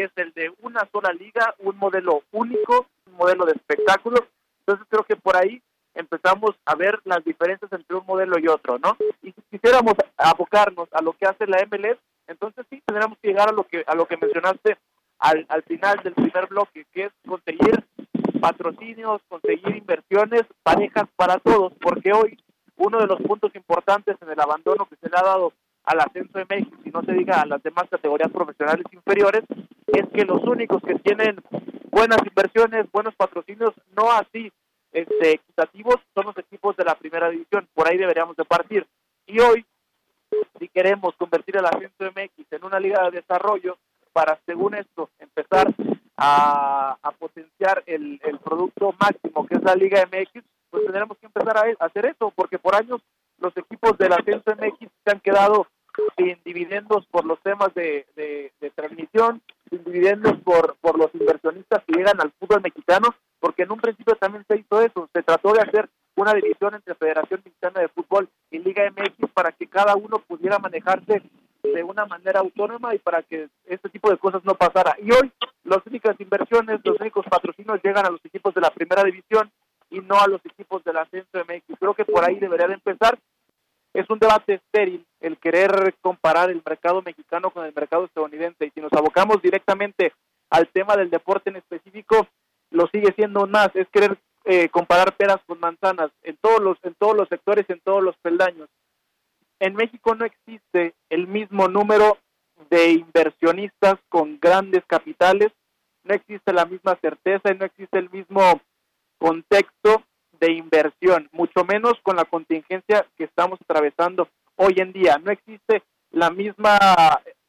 es 0.05 0.11
el 0.17 0.33
de 0.33 0.53
una 0.63 0.87
sola 0.93 1.13
liga, 1.13 1.55
un 1.59 1.77
modelo 1.77 2.23
único, 2.33 2.87
un 3.07 3.17
modelo 3.17 3.47
de 3.47 3.53
espectáculo. 3.53 4.27
Entonces 4.61 4.87
creo 4.91 5.05
que 5.05 5.17
por 5.17 5.37
ahí 5.37 5.63
empezamos 5.95 6.57
a 6.65 6.75
ver 6.75 7.01
las 7.05 7.25
diferencias 7.25 7.73
entre 7.73 7.97
un 7.97 8.07
modelo 8.07 8.39
y 8.39 8.49
otro, 8.49 8.79
¿no? 8.79 8.97
Y 9.23 9.33
si 9.33 9.43
quisiéramos 9.51 9.95
abocarnos 10.17 10.89
a 10.93 11.03
lo 11.03 11.13
que 11.15 11.27
hace 11.27 11.47
la 11.47 11.65
MLS, 11.67 11.99
entonces 12.27 12.67
sí 12.71 12.83
tendríamos 12.85 13.19
que 13.19 13.29
llegar 13.29 13.49
a 13.49 13.53
lo 13.53 13.65
que 13.65 13.85
a 13.87 13.95
lo 13.95 14.07
que 14.07 14.17
mencionaste 14.17 14.77
al, 15.19 15.47
al 15.49 15.63
final 15.63 16.01
del 16.03 16.15
primer 16.15 16.47
bloque, 16.49 16.85
que 16.93 17.05
es 17.05 17.13
conseguir 17.27 17.85
patrocinios, 18.41 19.23
conseguir 19.29 19.77
inversiones 19.77 20.43
parejas 20.63 21.09
para 21.17 21.39
todos, 21.39 21.73
porque 21.81 22.13
hoy 22.13 22.39
uno 22.77 22.99
de 22.99 23.07
los 23.07 23.21
puntos 23.23 23.55
importantes 23.55 24.17
en 24.21 24.31
el 24.31 24.41
abandono 24.41 24.87
que 24.87 24.97
se 24.97 25.09
le 25.09 25.17
ha 25.17 25.23
dado 25.23 25.53
al 25.85 26.01
ascenso 26.01 26.39
de 26.39 26.47
México, 26.49 26.77
y 26.85 26.91
no 26.91 27.03
se 27.03 27.13
diga 27.13 27.41
a 27.41 27.47
las 27.47 27.63
demás 27.63 27.85
categorías 27.89 28.31
profesionales 28.31 28.85
inferiores, 28.93 29.45
es 29.87 30.07
que 30.13 30.25
los 30.25 30.43
únicos 30.45 30.83
que 30.83 30.95
tienen 30.97 31.37
buenas 31.91 32.19
inversiones, 32.27 32.91
buenos 32.93 33.15
patrocinios, 33.15 33.73
no 33.97 34.11
así 34.11 34.53
este, 34.93 35.33
equitativos, 35.33 35.97
son 36.15 36.27
los 36.27 36.39
equipos 36.39 36.77
de 36.77 36.85
la 36.85 36.95
primera 36.95 37.29
división. 37.31 37.69
Por 37.75 37.89
ahí 37.89 37.97
deberíamos 37.97 38.37
de 38.37 38.45
partir. 38.45 38.87
Y 39.27 39.41
hoy, 39.41 39.65
si 40.59 40.69
queremos 40.69 41.15
convertir 41.17 41.57
el 41.57 41.67
ascenso 41.67 41.97
de 41.99 42.11
MX 42.11 42.53
en 42.53 42.65
una 42.65 42.81
liga 42.81 43.05
de 43.05 43.21
desarrollo, 43.21 43.79
para, 44.13 44.41
según 44.47 44.75
esto, 44.75 45.11
empezar 45.19 45.69
a, 46.17 46.97
potenciar 47.19 47.83
el, 47.85 48.19
producto 48.43 48.95
máximo 48.99 49.47
que 49.47 49.57
es 49.57 49.63
la 49.63 49.75
Liga 49.75 50.07
MX, 50.07 50.43
pues 50.71 50.85
tendremos 50.85 51.19
que 51.19 51.27
empezar 51.27 51.57
a, 51.59 51.85
hacer 51.85 52.07
eso, 52.07 52.33
porque 52.35 52.59
por 52.59 52.75
años 52.75 53.03
los 53.39 53.55
equipos 53.59 53.99
del 53.99 54.15
ascenso 54.15 54.55
MX 54.57 54.89
se 55.05 55.11
han 55.11 55.21
quedado 55.21 55.67
sin 56.17 56.39
dividendos 56.45 57.07
por 57.09 57.27
los 57.27 57.41
temas 57.43 57.75
de, 57.75 58.07
transmisión, 58.75 59.43
dividendos 59.85 60.39
por, 60.45 60.77
por 60.81 60.99
los 60.99 61.15
inversionistas 61.15 61.83
que 61.85 61.95
llegan 61.95 62.21
al 62.21 62.33
fútbol 62.39 62.63
mexicano, 62.63 63.15
porque 63.41 63.63
en 63.63 63.73
un 63.73 63.81
principio 63.81 64.15
también 64.17 64.45
se 64.49 64.59
hizo 64.59 64.81
eso, 64.81 65.09
se 65.13 65.23
trató 65.23 65.53
de 65.53 65.61
hacer 65.61 65.89
una 66.17 66.33
división 66.35 66.75
entre 66.75 66.95
Federación 66.95 67.43
Mexicana 67.45 67.81
de 67.81 67.89
Fútbol 67.89 68.29
y 68.51 68.59
Liga 68.59 68.91
MX 68.91 69.31
para 69.33 69.53
que 69.53 69.67
cada 69.67 69.95
uno 69.97 70.19
pudiera 70.19 70.59
manejarse 70.59 71.23
de 71.63 71.83
una 71.83 72.07
manera 72.07 72.41
autónoma 72.41 72.95
y 72.95 72.99
para 72.99 73.23
que 73.23 73.49
este 73.67 73.89
tipo 73.91 74.11
de 74.11 74.17
cosas 74.17 74.45
no 74.45 74.55
pasara. 74.55 74.97
Y 75.03 75.11
hoy 75.13 75.31
las 75.65 75.85
únicas 75.87 76.19
inversiones, 76.21 76.81
los 76.85 77.01
únicos 77.01 77.27
patrocinios 77.29 77.81
llegan 77.83 78.07
a 78.07 78.11
los 78.11 78.25
equipos 78.25 78.55
de 78.55 78.61
la 78.61 78.71
primera 78.71 79.05
división 79.05 79.51
y 79.91 80.01
no 80.01 80.19
a 80.19 80.29
los 80.29 80.45
equipos 80.45 80.83
del 80.85 80.97
ascenso 80.97 81.45
México. 81.47 81.77
Creo 81.79 81.95
que 81.95 82.05
por 82.05 82.25
ahí 82.25 82.37
debería 82.39 82.69
de 82.69 82.75
empezar. 82.75 83.19
Es 83.97 84.11
un 84.11 84.19
debate 84.19 84.53
estéril 84.53 85.07
el 85.21 85.39
querer 85.39 85.95
comparar 86.03 86.51
el 86.51 86.63
mercado 86.63 87.01
mexicano 87.01 87.51
con 87.51 87.65
el 87.65 87.73
mercado 87.75 88.05
estadounidense. 88.05 88.67
Y 88.67 88.71
si 88.73 88.81
nos 88.83 88.93
abocamos 88.93 89.41
directamente 89.41 90.13
al 90.51 90.69
tema 90.69 90.97
del 90.97 91.09
deporte 91.09 91.49
en 91.49 91.57
específico, 91.57 92.29
lo 92.71 92.89
sigue 92.89 93.15
siendo 93.17 93.47
más, 93.47 93.71
es 93.75 93.89
querer 93.89 94.19
eh, 94.45 94.69
comparar 94.69 95.17
peras 95.17 95.39
con 95.47 95.59
manzanas 95.61 96.11
en 96.25 96.37
todos 96.43 96.61
los 96.61 96.77
en 96.83 96.95
todos 96.97 97.17
los 97.17 97.27
sectores, 97.31 97.65
en 97.71 97.81
todos 97.81 98.03
los 98.03 98.15
peldaños. 98.19 98.69
En 99.61 99.75
México 99.75 100.15
no 100.15 100.27
existe 100.27 100.95
el 101.09 101.27
mismo 101.27 101.67
número 101.67 102.19
de 102.69 102.91
inversionistas 102.91 103.95
con 104.11 104.39
grandes 104.39 104.85
capitales, 104.87 105.53
no 106.05 106.15
existe 106.15 106.53
la 106.53 106.67
misma 106.67 106.99
certeza 107.01 107.51
y 107.51 107.57
no 107.57 107.65
existe 107.65 107.99
el 107.99 108.11
mismo 108.11 108.61
contexto 109.17 110.03
de 110.41 110.53
inversión, 110.53 111.29
mucho 111.33 111.65
menos 111.65 111.95
con 112.03 112.17
la 112.17 112.25
contingencia 112.25 113.07
que 113.17 113.25
estamos 113.25 113.59
atravesando 113.63 114.29
hoy 114.57 114.75
en 114.79 114.93
día. 114.93 115.19
No 115.19 115.31
existe 115.31 115.83
la 116.11 116.31
misma 116.31 116.79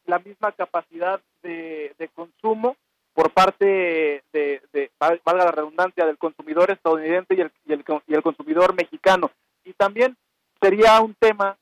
la 0.05 0.19
misma 0.19 0.53
capacidad 0.53 1.19
de, 1.43 1.93
de 1.99 2.07
consumo 2.09 2.77
por 3.17 3.31
parte 3.31 4.23
de, 4.31 4.91
valga 4.99 5.45
la 5.45 5.51
redundancia, 5.51 6.05
del 6.05 6.19
consumidor 6.19 6.69
estadounidense 6.69 7.33
y 7.33 7.41
el, 7.41 7.51
y 7.65 7.73
el, 7.73 7.83
y 8.07 8.13
el 8.13 8.21
consumidor 8.21 8.75
mexicano. 8.75 9.31
Y 9.65 9.73
también 9.73 10.15
sería 10.61 11.01
un 11.01 11.15
tema 11.15 11.57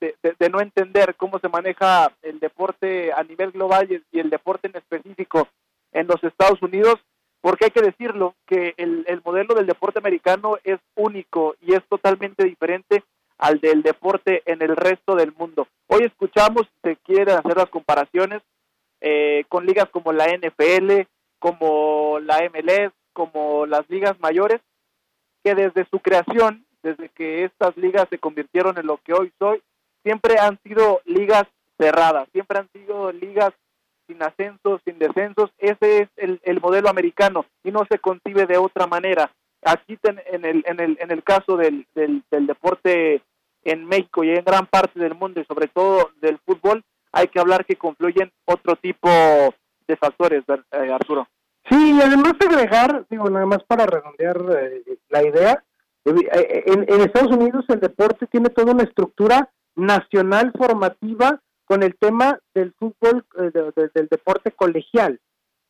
de, 0.00 0.16
de, 0.22 0.48
no 0.48 0.60
entender 0.60 1.14
cómo 1.16 1.38
se 1.40 1.50
maneja 1.50 2.10
el 2.22 2.40
deporte 2.40 3.12
a 3.12 3.22
nivel 3.22 3.50
global 3.52 3.86
y 3.90 4.18
el, 4.18 4.30
deporte 4.30 4.68
en 4.68 4.76
específico 4.76 5.46
en 5.92 6.06
los 6.06 6.24
Estados 6.24 6.62
Unidos, 6.62 6.96
porque 7.44 7.66
hay 7.66 7.72
que 7.72 7.82
decirlo, 7.82 8.34
que 8.46 8.72
el, 8.78 9.04
el 9.06 9.20
modelo 9.22 9.54
del 9.54 9.66
deporte 9.66 9.98
americano 9.98 10.56
es 10.64 10.78
único 10.94 11.56
y 11.60 11.74
es 11.74 11.86
totalmente 11.90 12.42
diferente 12.42 13.04
al 13.36 13.60
del 13.60 13.82
deporte 13.82 14.42
en 14.46 14.62
el 14.62 14.74
resto 14.74 15.14
del 15.14 15.34
mundo. 15.34 15.68
Hoy 15.86 16.04
escuchamos, 16.04 16.62
se 16.82 16.96
quieren 16.96 17.36
hacer 17.36 17.54
las 17.58 17.68
comparaciones 17.68 18.40
eh, 19.02 19.44
con 19.50 19.66
ligas 19.66 19.90
como 19.90 20.14
la 20.14 20.24
NFL, 20.24 21.02
como 21.38 22.18
la 22.18 22.38
MLS, 22.48 22.94
como 23.12 23.66
las 23.66 23.90
ligas 23.90 24.18
mayores, 24.20 24.62
que 25.42 25.54
desde 25.54 25.86
su 25.90 26.00
creación, 26.00 26.64
desde 26.82 27.10
que 27.10 27.44
estas 27.44 27.76
ligas 27.76 28.06
se 28.08 28.18
convirtieron 28.18 28.78
en 28.78 28.86
lo 28.86 28.96
que 29.04 29.12
hoy 29.12 29.30
soy, 29.38 29.60
siempre 30.02 30.38
han 30.38 30.58
sido 30.62 31.02
ligas 31.04 31.44
cerradas, 31.76 32.26
siempre 32.32 32.60
han 32.60 32.70
sido 32.72 33.12
ligas 33.12 33.52
sin 34.06 34.22
ascensos, 34.22 34.80
sin 34.84 34.98
descensos. 34.98 35.50
Ese 35.58 36.02
es 36.02 36.08
el, 36.16 36.60
modelo 36.60 36.88
americano 36.88 37.46
y 37.62 37.70
no 37.70 37.84
se 37.90 37.98
concibe 37.98 38.46
de 38.46 38.58
otra 38.58 38.86
manera. 38.86 39.30
Aquí 39.62 39.98
en, 40.02 40.44
el, 40.44 40.64
en, 40.66 40.80
el, 40.80 40.98
en 41.00 41.10
el 41.10 41.22
caso 41.22 41.56
del, 41.56 41.86
del, 41.94 42.22
deporte 42.30 43.22
en 43.64 43.84
México 43.86 44.24
y 44.24 44.30
en 44.30 44.44
gran 44.44 44.66
parte 44.66 45.00
del 45.00 45.14
mundo 45.14 45.40
y 45.40 45.44
sobre 45.44 45.68
todo 45.68 46.10
del 46.20 46.38
fútbol, 46.38 46.82
hay 47.12 47.28
que 47.28 47.40
hablar 47.40 47.64
que 47.64 47.76
confluyen 47.76 48.30
otro 48.44 48.76
tipo 48.76 49.08
de 49.08 49.96
factores, 49.96 50.44
eh, 50.48 50.92
Arturo. 50.92 51.26
Sí, 51.70 51.96
y 51.96 52.00
además 52.02 52.34
agregar, 52.40 53.06
digo, 53.08 53.30
nada 53.30 53.46
más 53.46 53.62
para 53.64 53.86
redondear 53.86 54.36
eh, 54.60 54.82
la 55.08 55.22
idea, 55.22 55.64
eh, 56.04 56.64
en, 56.66 56.84
en, 56.86 57.00
Estados 57.00 57.32
Unidos 57.32 57.64
el 57.68 57.80
deporte 57.80 58.26
tiene 58.26 58.50
toda 58.50 58.72
una 58.72 58.82
estructura 58.82 59.50
nacional 59.74 60.52
formativa 60.56 61.40
con 61.74 61.82
el 61.82 61.96
tema 61.96 62.38
del 62.54 62.72
fútbol, 62.78 63.24
del 63.36 64.06
deporte 64.08 64.52
colegial, 64.52 65.18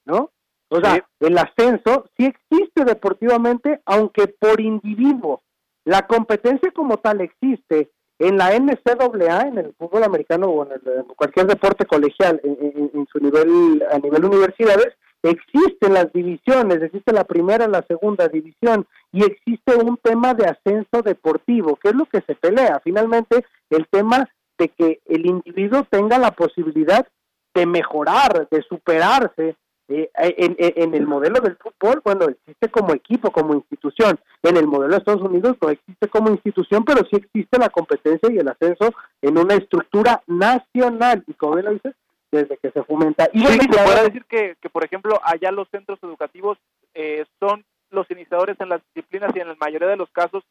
¿no? 0.05 0.33
O 0.69 0.79
sea, 0.79 1.03
el 1.21 1.39
ascenso 1.39 2.11
sí 2.15 2.27
existe 2.27 2.85
deportivamente, 2.85 3.81
aunque 3.87 4.27
por 4.27 4.61
individuo. 4.61 5.41
La 5.87 6.07
competencia 6.07 6.71
como 6.73 6.99
tal 6.99 7.23
existe, 7.23 7.91
en 8.19 8.37
la 8.37 8.51
NCAA, 8.51 9.49
en 9.49 9.57
el 9.57 9.75
fútbol 9.79 10.05
americano 10.05 10.49
o 10.49 10.71
en, 10.71 11.05
cualquier 11.17 11.47
deporte 11.47 11.87
colegial 11.87 12.39
en, 12.45 13.07
su 13.11 13.19
nivel 13.19 13.83
a 13.91 13.99
nivel 13.99 14.27
universidades, 14.27 14.93
existen 15.23 15.95
las 15.95 16.13
divisiones, 16.13 16.83
existe 16.83 17.15
la 17.15 17.25
primera, 17.25 17.67
la 17.67 17.83
segunda 17.89 18.29
división 18.29 18.87
y 19.11 19.25
existe 19.25 19.75
un 19.75 19.97
tema 19.97 20.35
de 20.35 20.49
ascenso 20.49 21.01
deportivo, 21.03 21.77
que 21.77 21.89
es 21.89 21.95
lo 21.95 22.05
que 22.05 22.21
se 22.27 22.35
pelea. 22.35 22.79
Finalmente, 22.85 23.47
el 23.71 23.89
tema 23.89 24.29
de 24.59 24.69
que 24.69 25.01
el 25.07 25.27
individuo 25.27 25.85
tenga 25.91 26.19
la 26.19 26.31
posibilidad 26.33 27.07
de 27.55 27.67
mejorar, 27.67 28.49
de 28.51 28.63
superarse, 28.63 29.57
eh, 29.87 30.11
en, 30.15 30.57
en, 30.59 30.95
el 30.95 31.07
modelo 31.07 31.41
del 31.41 31.57
fútbol, 31.57 32.01
bueno, 32.03 32.25
existe 32.25 32.71
como 32.71 32.95
equipo, 32.95 33.31
como 33.31 33.55
institución. 33.55 34.19
En 34.43 34.57
el 34.57 34.67
modelo 34.67 34.93
de 34.93 34.99
Estados 34.99 35.21
Unidos 35.21 35.57
no 35.61 35.69
existe 35.69 36.09
como 36.09 36.31
institución, 36.31 36.85
pero 36.85 37.01
sí 37.11 37.17
existe 37.17 37.59
la 37.59 37.69
competencia 37.69 38.33
y 38.33 38.39
el 38.39 38.49
ascenso 38.49 38.95
en 39.21 39.39
una 39.39 39.55
estructura 39.55 40.23
nacional. 40.27 41.23
Y 41.27 41.35
como 41.35 41.57
bien 41.57 41.67
lo 41.67 41.73
dices, 41.73 41.95
desde 42.33 42.57
que 42.57 42.71
se 42.71 42.83
fomenta. 42.83 43.29
Y 43.33 43.45
sí, 43.47 43.59
se 43.61 43.69
puede 43.69 44.05
decir 44.05 44.25
que, 44.25 44.57
que, 44.61 44.71
por 44.71 44.85
ejemplo, 44.85 45.21
allá 45.23 45.53
los 45.53 45.69
centros 45.69 45.99
educativos 46.03 46.59
eh, 46.95 47.27
son 47.39 47.65
los 47.91 48.11
iniciadores 48.11 48.59
en 48.61 48.71
las 48.71 48.81
disciplinas 48.95 49.35
y 49.37 49.41
en 49.41 49.49
la 49.49 49.57
mayoría 49.57 49.89
de 49.89 49.97
los 49.97 50.11
casos 50.11 50.43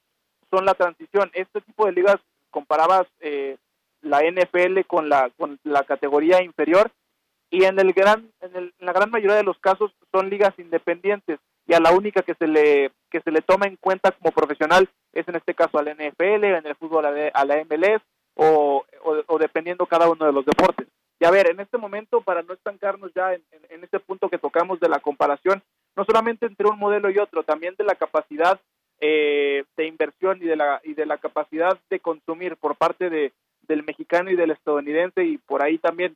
son 0.52 0.66
la 0.66 0.76
transición. 0.76 1.32
Este 1.34 1.60
tipo 1.62 1.86
de 1.86 1.92
ligas, 1.92 2.18
comparabas 2.52 3.08
eh, 3.20 3.58
la 4.14 4.22
NFL 4.30 4.82
con 4.86 5.10
la, 5.10 5.32
con 5.38 5.60
la 5.64 5.84
categoría 5.84 6.44
inferior, 6.44 6.92
y 7.50 7.66
en 7.66 7.80
el 7.80 7.94
gran 7.94 8.32
en, 8.42 8.74
la 8.80 8.94
gran 8.94 9.10
mayoría 9.10 9.38
de 9.38 9.44
los 9.44 9.58
casos 9.60 9.92
son 10.12 10.30
ligas 10.30 10.54
independientes 10.58 11.40
y 11.68 11.74
a 11.74 11.80
la 11.80 11.92
única 11.92 12.22
que 12.22 12.36
se 12.36 12.48
le 12.48 12.92
que 13.10 13.22
se 13.22 13.32
le 13.32 13.42
toma 13.42 13.68
en 13.68 13.76
cuenta 13.78 14.12
como 14.12 14.32
profesional 14.32 14.90
es 15.14 15.28
en 15.28 15.36
este 15.36 15.54
caso 15.54 15.78
al 15.78 15.86
NFL, 15.86 16.44
en 16.44 16.66
el 16.66 16.76
fútbol 16.76 17.06
a 17.06 17.46
la, 17.46 17.64
MLS 17.66 18.02
o, 18.36 18.84
o, 19.28 19.38
dependiendo 19.38 19.86
cada 19.86 20.10
uno 20.10 20.26
de 20.26 20.34
los 20.34 20.46
deportes. 20.46 20.88
Y 21.20 21.26
a 21.26 21.30
ver, 21.30 21.52
en 21.52 21.60
este 21.60 21.78
momento, 21.78 22.22
para 22.22 22.42
no 22.42 22.54
estancarnos 22.54 23.12
ya 23.14 23.36
en, 23.36 23.44
en, 23.70 23.84
este 23.84 24.00
punto 24.00 24.28
que 24.28 24.40
tocamos 24.40 24.80
de 24.80 24.90
la 24.90 25.00
comparación, 25.00 25.62
no 25.96 26.04
solamente 26.06 26.48
entre 26.48 26.68
un 26.68 26.80
modelo 26.80 27.12
y 27.12 27.20
otro, 27.20 27.44
también 27.44 27.76
de 27.78 27.84
la 27.84 27.94
capacidad 27.94 28.60
eh, 29.00 29.64
de 29.78 29.86
inversión 29.86 30.38
y 30.42 30.46
de 30.46 30.56
la 30.56 30.82
y 30.84 30.96
de 30.96 31.06
la 31.06 31.18
capacidad 31.18 31.78
de 31.90 32.00
consumir 32.00 32.58
por 32.58 32.76
parte 32.76 33.12
de 33.12 33.32
del 33.68 33.84
mexicano 33.84 34.30
y 34.30 34.36
del 34.36 34.52
estadounidense 34.52 35.24
y 35.24 35.38
por 35.38 35.64
ahí 35.64 35.78
también 35.78 36.16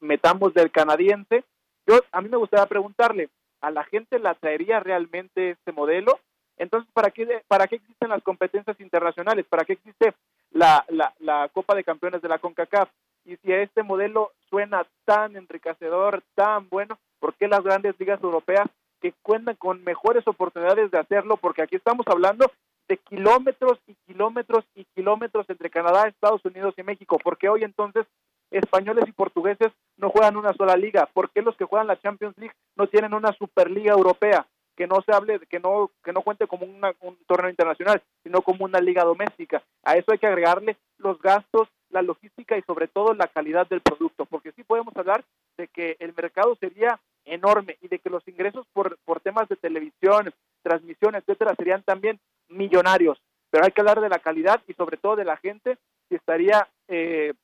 metamos 0.00 0.54
del 0.54 0.70
canadiense. 0.70 1.44
Yo, 1.86 2.00
a 2.12 2.20
mí 2.20 2.28
me 2.28 2.36
gustaría 2.36 2.66
preguntarle, 2.66 3.28
¿a 3.60 3.70
la 3.70 3.84
gente 3.84 4.18
la 4.18 4.34
traería 4.34 4.80
realmente 4.80 5.50
este 5.50 5.72
modelo? 5.72 6.18
Entonces, 6.58 6.90
¿para 6.92 7.10
qué, 7.10 7.42
para 7.48 7.66
qué 7.66 7.76
existen 7.76 8.10
las 8.10 8.22
competencias 8.22 8.78
internacionales? 8.80 9.46
¿Para 9.48 9.64
qué 9.64 9.74
existe 9.74 10.14
la, 10.50 10.84
la, 10.88 11.12
la 11.20 11.48
Copa 11.52 11.74
de 11.74 11.84
Campeones 11.84 12.22
de 12.22 12.28
la 12.28 12.38
CONCACAF? 12.38 12.88
Y 13.24 13.36
si 13.36 13.52
a 13.52 13.62
este 13.62 13.82
modelo 13.82 14.32
suena 14.50 14.86
tan 15.04 15.36
enriquecedor, 15.36 16.22
tan 16.34 16.68
bueno, 16.68 16.98
¿por 17.20 17.34
qué 17.34 17.48
las 17.48 17.62
grandes 17.62 17.98
ligas 17.98 18.22
europeas 18.22 18.68
que 19.00 19.14
cuentan 19.22 19.56
con 19.56 19.82
mejores 19.84 20.26
oportunidades 20.26 20.90
de 20.90 20.98
hacerlo? 20.98 21.36
Porque 21.36 21.62
aquí 21.62 21.76
estamos 21.76 22.06
hablando 22.06 22.50
de 22.92 22.98
kilómetros 22.98 23.78
y 23.86 23.94
kilómetros 24.06 24.66
y 24.74 24.84
kilómetros 24.94 25.48
entre 25.48 25.70
Canadá, 25.70 26.08
Estados 26.08 26.44
Unidos 26.44 26.74
y 26.76 26.82
México, 26.82 27.16
porque 27.24 27.48
hoy 27.48 27.64
entonces 27.64 28.04
españoles 28.50 29.04
y 29.08 29.12
portugueses 29.12 29.72
no 29.96 30.10
juegan 30.10 30.36
una 30.36 30.52
sola 30.52 30.76
liga? 30.76 31.08
¿Por 31.14 31.30
qué 31.30 31.40
los 31.40 31.56
que 31.56 31.64
juegan 31.64 31.86
la 31.86 31.98
Champions 31.98 32.36
League 32.36 32.54
no 32.76 32.86
tienen 32.86 33.14
una 33.14 33.32
Superliga 33.32 33.92
Europea? 33.92 34.46
que 34.74 34.86
no 34.86 35.02
se 35.04 35.12
hable, 35.12 35.38
que 35.50 35.60
no, 35.60 35.90
que 36.02 36.14
no 36.14 36.22
cuente 36.22 36.46
como 36.46 36.64
un 36.64 37.18
torneo 37.26 37.50
internacional, 37.50 38.02
sino 38.22 38.40
como 38.40 38.64
una 38.64 38.80
liga 38.80 39.04
doméstica. 39.04 39.62
A 39.84 39.96
eso 39.96 40.12
hay 40.12 40.18
que 40.18 40.26
agregarle 40.26 40.78
los 40.96 41.20
gastos, 41.20 41.68
la 41.90 42.00
logística 42.00 42.56
y 42.56 42.62
sobre 42.62 42.88
todo 42.88 43.12
la 43.12 43.26
calidad 43.26 43.68
del 43.68 43.82
producto, 43.82 44.24
porque 44.24 44.52
sí 44.52 44.64
podemos 44.64 44.96
hablar 44.96 45.24
de 45.58 45.68
que 45.68 45.96
el 46.00 46.14
mercado 46.14 46.56
sería 46.56 46.98
enorme 47.26 47.76
y 47.82 47.88
de 47.88 47.98
que 47.98 48.08
los 48.08 48.26
ingresos 48.26 48.66
por, 48.72 48.96
por 49.04 49.20
temas 49.20 49.46
de 49.50 49.56
televisión, 49.56 50.32
transmisión, 50.62 51.16
etcétera, 51.16 51.54
serían 51.54 51.82
también 51.82 52.18
millonarios. 52.52 53.20
Pero 53.50 53.64
hay 53.64 53.72
que 53.72 53.80
hablar 53.80 54.00
de 54.00 54.08
la 54.08 54.18
calidad 54.18 54.60
y 54.66 54.74
sobre 54.74 54.96
todo 54.96 55.16
de 55.16 55.24
la 55.24 55.36
gente 55.36 55.78
que 56.08 56.16
estaría 56.16 56.68
eh, 56.88 57.34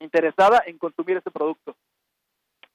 interesada 0.00 0.62
en 0.66 0.78
consumir 0.78 1.16
ese 1.16 1.30
producto. 1.30 1.74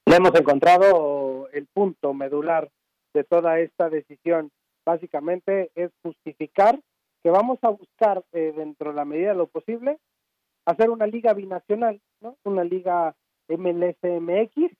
Le 0.05 0.15
hemos 0.15 0.35
encontrado 0.35 1.47
el 1.53 1.67
punto 1.67 2.13
medular 2.13 2.69
de 3.13 3.23
toda 3.23 3.59
esta 3.59 3.89
decisión. 3.89 4.51
Básicamente 4.85 5.71
es 5.75 5.91
justificar 6.01 6.79
que 7.23 7.29
vamos 7.29 7.57
a 7.61 7.69
buscar, 7.69 8.23
eh, 8.33 8.53
dentro 8.55 8.89
de 8.89 8.95
la 8.95 9.05
medida 9.05 9.29
de 9.29 9.37
lo 9.37 9.47
posible, 9.47 9.97
hacer 10.65 10.89
una 10.89 11.07
liga 11.07 11.33
binacional, 11.33 12.01
¿no? 12.21 12.35
Una 12.43 12.63
liga 12.63 13.15
MLSMX 13.47 14.75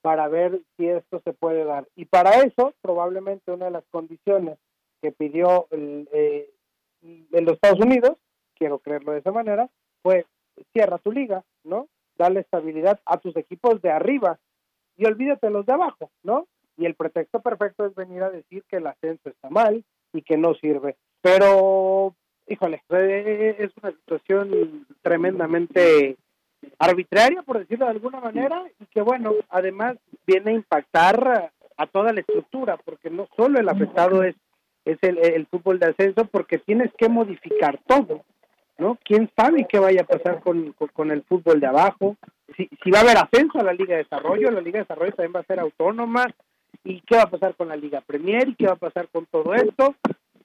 para 0.00 0.28
ver 0.28 0.60
si 0.76 0.88
esto 0.88 1.20
se 1.24 1.32
puede 1.32 1.64
dar. 1.64 1.88
Y 1.96 2.04
para 2.04 2.42
eso, 2.42 2.72
probablemente 2.80 3.50
una 3.50 3.66
de 3.66 3.72
las 3.72 3.84
condiciones 3.90 4.58
que 5.00 5.12
pidió 5.12 5.66
el, 5.70 6.08
eh, 6.12 6.50
en 7.02 7.44
los 7.44 7.54
Estados 7.54 7.80
Unidos, 7.80 8.16
quiero 8.54 8.78
creerlo 8.78 9.12
de 9.12 9.20
esa 9.20 9.32
manera, 9.32 9.68
fue 10.02 10.26
cierra 10.72 10.98
tu 10.98 11.12
liga, 11.12 11.44
¿no? 11.64 11.88
Dale 12.16 12.40
estabilidad 12.40 13.00
a 13.04 13.18
tus 13.18 13.36
equipos 13.36 13.80
de 13.80 13.90
arriba 13.90 14.38
y 14.96 15.06
olvídate 15.06 15.50
los 15.50 15.64
de 15.66 15.72
abajo, 15.72 16.10
¿no? 16.22 16.46
Y 16.76 16.86
el 16.86 16.94
pretexto 16.94 17.40
perfecto 17.40 17.86
es 17.86 17.94
venir 17.94 18.22
a 18.22 18.30
decir 18.30 18.64
que 18.68 18.76
el 18.76 18.86
ascenso 18.86 19.28
está 19.28 19.50
mal 19.50 19.84
y 20.12 20.22
que 20.22 20.36
no 20.36 20.54
sirve. 20.54 20.96
Pero, 21.20 22.14
híjole, 22.46 22.82
es 22.90 23.70
una 23.82 23.92
situación 23.92 24.86
tremendamente 25.02 26.16
arbitraria, 26.78 27.42
por 27.42 27.58
decirlo 27.58 27.86
de 27.86 27.92
alguna 27.92 28.20
manera, 28.20 28.64
y 28.78 28.86
que, 28.86 29.02
bueno, 29.02 29.32
además 29.48 29.96
viene 30.26 30.52
a 30.52 30.54
impactar 30.54 31.52
a 31.76 31.86
toda 31.86 32.12
la 32.12 32.20
estructura, 32.20 32.76
porque 32.76 33.10
no 33.10 33.28
solo 33.36 33.60
el 33.60 33.68
afectado 33.68 34.22
es, 34.22 34.34
es 34.88 34.98
el, 35.02 35.18
el 35.18 35.46
fútbol 35.46 35.78
de 35.78 35.86
ascenso, 35.86 36.24
porque 36.26 36.58
tienes 36.58 36.90
que 36.96 37.08
modificar 37.08 37.78
todo. 37.86 38.24
¿no? 38.78 38.96
¿Quién 39.04 39.30
sabe 39.36 39.66
qué 39.68 39.78
vaya 39.78 40.02
a 40.02 40.06
pasar 40.06 40.40
con, 40.40 40.72
con, 40.92 41.10
el 41.10 41.22
fútbol 41.24 41.60
de 41.60 41.66
abajo? 41.66 42.16
Si, 42.56 42.68
si 42.82 42.90
va 42.90 43.00
a 43.00 43.02
haber 43.02 43.18
ascenso 43.18 43.58
a 43.58 43.64
la 43.64 43.72
Liga 43.72 43.96
de 43.96 44.04
Desarrollo, 44.04 44.50
la 44.50 44.60
Liga 44.60 44.78
de 44.78 44.84
Desarrollo 44.84 45.12
también 45.12 45.32
va 45.34 45.40
a 45.40 45.44
ser 45.44 45.60
autónoma, 45.60 46.26
y 46.84 47.00
qué 47.02 47.16
va 47.16 47.24
a 47.24 47.30
pasar 47.30 47.54
con 47.56 47.68
la 47.68 47.76
Liga 47.76 48.00
Premier, 48.00 48.48
y 48.48 48.54
qué 48.54 48.66
va 48.66 48.74
a 48.74 48.76
pasar 48.76 49.08
con 49.08 49.26
todo 49.26 49.54
esto, 49.54 49.94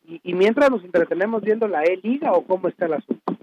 y, 0.06 0.34
mientras 0.34 0.70
nos 0.70 0.84
entretenemos 0.84 1.42
viendo 1.42 1.68
la 1.68 1.84
E-Liga 1.84 2.34
o 2.34 2.46
cómo 2.46 2.68
está 2.68 2.88
el 2.88 2.94
asunto. 2.94 3.38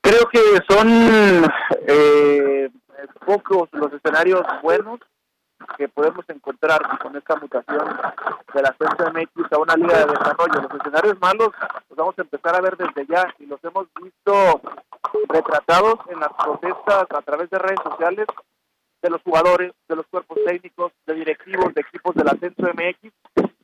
Creo 0.00 0.28
que 0.30 0.38
son 0.68 1.44
eh, 1.88 2.70
pocos 3.26 3.68
los 3.72 3.92
escenarios 3.92 4.42
buenos 4.62 5.00
que 5.76 5.88
podemos 5.88 6.24
encontrar 6.28 6.80
con 6.98 7.16
esta 7.16 7.36
mutación 7.36 7.84
de 8.54 8.62
la 8.62 8.74
MX 9.12 9.52
a 9.52 9.58
una 9.58 9.76
liga 9.76 9.98
de 9.98 10.12
desarrollo. 10.12 10.62
Los 10.62 10.80
escenarios 10.80 11.20
malos 11.20 11.50
los 11.88 11.96
vamos 11.96 12.18
a 12.18 12.22
empezar 12.22 12.56
a 12.56 12.60
ver 12.60 12.76
desde 12.76 13.06
ya 13.06 13.34
y 13.38 13.46
los 13.46 13.62
hemos 13.64 13.86
visto 14.00 14.60
retratados 15.28 15.98
en 16.08 16.20
las 16.20 16.32
protestas 16.32 17.06
a 17.10 17.22
través 17.22 17.50
de 17.50 17.58
redes 17.58 17.80
sociales 17.82 18.26
de 19.02 19.10
los 19.10 19.20
jugadores, 19.22 19.72
de 19.88 19.96
los 19.96 20.06
cuerpos 20.06 20.38
técnicos, 20.46 20.92
de 21.06 21.14
directivos, 21.14 21.74
de 21.74 21.80
equipos 21.80 22.14
del 22.14 22.28
Ascenso 22.28 22.62
MX, 22.62 23.12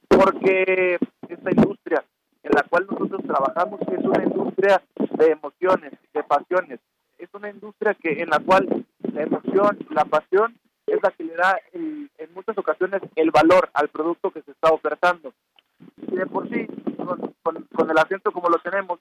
porque 0.08 0.98
esta 1.28 1.50
industria 1.50 2.04
en 2.42 2.52
la 2.52 2.62
cual 2.64 2.86
nosotros 2.90 3.22
trabajamos 3.24 3.80
es 3.82 4.04
una 4.04 4.24
industria 4.24 4.82
de 4.98 5.26
emociones, 5.30 5.92
de 6.12 6.22
pasiones, 6.24 6.80
es 7.18 7.28
una 7.32 7.50
industria 7.50 7.94
que 7.94 8.22
en 8.22 8.30
la 8.30 8.40
cual 8.40 8.84
la 9.12 9.22
emoción, 9.22 9.78
la 9.90 10.04
pasión 10.04 10.56
es 10.88 11.02
la 11.02 11.10
que 11.10 11.24
le 11.24 11.34
da 11.34 11.58
en 11.72 12.08
muchas 12.34 12.56
ocasiones 12.58 13.02
el 13.16 13.30
valor 13.30 13.70
al 13.74 13.88
producto 13.88 14.30
que 14.30 14.42
se 14.42 14.50
está 14.52 14.70
ofertando. 14.70 15.32
Y 15.96 16.16
de 16.16 16.26
por 16.26 16.48
sí, 16.48 16.66
con, 17.42 17.90
el 17.90 17.98
acento 17.98 18.32
como 18.32 18.48
lo 18.48 18.58
tenemos, 18.58 18.98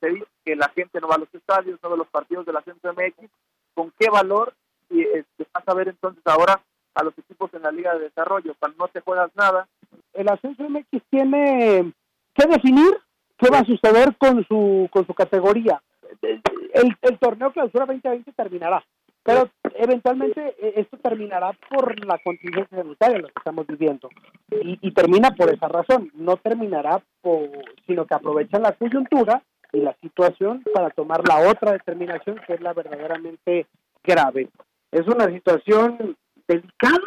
se 0.00 0.08
dice 0.08 0.26
que 0.44 0.56
la 0.56 0.68
gente 0.70 1.00
no 1.00 1.08
va 1.08 1.16
a 1.16 1.18
los 1.18 1.34
estadios, 1.34 1.78
no 1.82 1.88
va 1.88 1.94
a 1.94 1.98
los 1.98 2.08
partidos 2.08 2.46
del 2.46 2.56
acento 2.56 2.92
MX, 2.92 3.30
¿con 3.74 3.92
qué 3.98 4.10
valor 4.10 4.54
y 4.90 5.02
este, 5.02 5.46
vas 5.52 5.66
a 5.66 5.74
ver 5.74 5.88
entonces 5.88 6.22
ahora 6.26 6.60
a 6.94 7.02
los 7.02 7.16
equipos 7.18 7.52
en 7.54 7.62
la 7.62 7.72
Liga 7.72 7.94
de 7.94 8.04
Desarrollo, 8.04 8.54
cuando 8.58 8.78
no 8.78 8.88
te 8.88 9.00
juegas 9.00 9.30
nada? 9.34 9.66
El 10.12 10.28
ascenso 10.28 10.68
MX 10.68 11.02
tiene 11.10 11.92
que 12.34 12.46
definir 12.46 12.98
qué 13.38 13.50
va 13.50 13.58
a 13.58 13.64
suceder 13.64 14.16
con 14.16 14.44
su, 14.46 14.88
con 14.90 15.06
su 15.06 15.14
categoría. 15.14 15.82
El, 16.22 16.96
el 17.02 17.18
torneo 17.18 17.52
clausura 17.52 17.86
2020 17.86 18.32
terminará 18.32 18.84
pero 19.24 19.50
eventualmente 19.74 20.54
eh, 20.60 20.74
esto 20.76 20.98
terminará 20.98 21.52
por 21.70 22.04
la 22.04 22.18
contingencia 22.18 22.78
sanitaria 22.78 23.18
lo 23.18 23.28
que 23.28 23.38
estamos 23.38 23.66
viviendo. 23.66 24.10
Y, 24.50 24.92
termina 24.92 25.30
por 25.34 25.52
esa 25.52 25.66
razón. 25.66 26.10
No 26.14 26.36
terminará, 26.36 27.02
por, 27.22 27.48
sino 27.86 28.06
que 28.06 28.14
aprovechan 28.14 28.62
la 28.62 28.72
coyuntura 28.72 29.42
y 29.72 29.80
la 29.80 29.96
situación 30.00 30.62
para 30.72 30.90
tomar 30.90 31.26
la 31.26 31.50
otra 31.50 31.72
determinación 31.72 32.38
que 32.46 32.54
es 32.54 32.60
la 32.60 32.74
verdaderamente 32.74 33.66
grave. 34.04 34.48
Es 34.92 35.08
una 35.08 35.26
situación 35.26 36.16
delicada, 36.46 37.00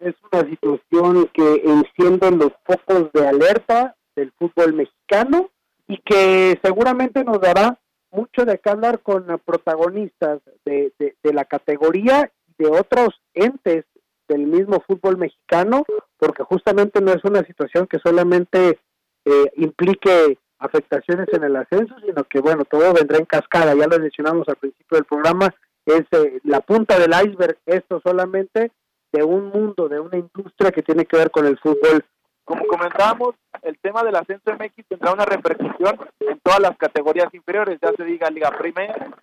es 0.00 0.14
una 0.30 0.42
situación 0.50 1.30
que 1.32 1.62
enciende 1.64 2.30
los 2.32 2.52
focos 2.64 3.12
de 3.12 3.28
alerta 3.28 3.94
del 4.16 4.32
fútbol 4.32 4.74
mexicano 4.74 5.50
y 5.86 5.98
que 5.98 6.58
seguramente 6.62 7.24
nos 7.24 7.40
dará 7.40 7.78
mucho 8.10 8.44
de 8.44 8.58
qué 8.58 8.70
hablar 8.70 9.00
con 9.00 9.26
protagonistas 9.44 10.40
de, 10.64 10.92
de, 10.98 11.32
la 11.32 11.44
categoría 11.44 12.30
y 12.46 12.64
de 12.64 12.70
otros 12.70 13.20
entes 13.34 13.84
del 14.28 14.46
mismo 14.46 14.82
fútbol 14.86 15.16
mexicano, 15.16 15.84
porque 16.16 16.44
justamente 16.44 17.00
no 17.00 17.12
es 17.12 17.24
una 17.24 17.42
situación 17.44 17.86
que 17.86 17.98
solamente 17.98 18.78
eh, 19.24 19.52
implique 19.56 20.38
afectaciones 20.58 21.28
en 21.32 21.44
el 21.44 21.56
ascenso, 21.56 21.94
sino 22.04 22.24
que 22.24 22.40
bueno, 22.40 22.64
todo 22.64 22.92
vendrá 22.92 23.18
en 23.18 23.24
cascada, 23.24 23.74
ya 23.74 23.86
lo 23.86 23.98
mencionamos 23.98 24.48
al 24.48 24.56
principio 24.56 24.96
del 24.96 25.04
programa, 25.04 25.54
es 25.86 26.04
eh, 26.12 26.40
la 26.44 26.60
punta 26.60 26.98
del 26.98 27.10
iceberg, 27.10 27.58
esto 27.66 28.00
solamente 28.04 28.70
de 29.12 29.24
un 29.24 29.46
mundo, 29.46 29.88
de 29.88 29.98
una 29.98 30.18
industria 30.18 30.70
que 30.70 30.82
tiene 30.82 31.06
que 31.06 31.16
ver 31.16 31.30
con 31.30 31.46
el 31.46 31.58
fútbol 31.58 32.04
como 32.44 32.66
comentábamos, 32.66 33.34
el 33.62 33.78
tema 33.78 34.02
del 34.02 34.16
ascenso 34.16 34.52
MX 34.52 34.86
tendrá 34.88 35.12
una 35.12 35.24
repercusión 35.24 35.98
en 36.20 36.40
todas 36.40 36.60
las 36.60 36.76
categorías 36.76 37.32
inferiores, 37.32 37.78
ya 37.80 37.92
se 37.96 38.04
diga 38.04 38.30
Liga 38.30 38.50
Primer, 38.58 39.14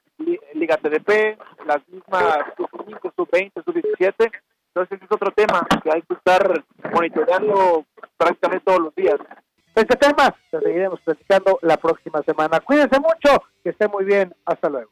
Liga 0.53 0.77
TDP, 0.77 1.37
las 1.65 1.87
mismas 1.89 2.23
sub-5, 2.57 3.13
sub-20, 3.15 3.63
sub-17. 3.63 4.31
Entonces 4.73 5.01
es 5.01 5.11
otro 5.11 5.31
tema 5.31 5.65
que 5.83 5.89
hay 5.91 6.01
que 6.03 6.13
estar 6.13 6.63
monitoreando 6.93 7.85
prácticamente 8.15 8.65
todos 8.65 8.79
los 8.79 8.95
días. 8.95 9.17
Este 9.75 9.95
tema 9.95 10.35
lo 10.51 10.59
seguiremos 10.59 10.99
platicando 11.01 11.59
la 11.61 11.77
próxima 11.77 12.21
semana. 12.23 12.59
Cuídense 12.59 12.99
mucho, 12.99 13.43
que 13.63 13.69
esté 13.69 13.87
muy 13.87 14.05
bien. 14.05 14.33
Hasta 14.45 14.69
luego. 14.69 14.91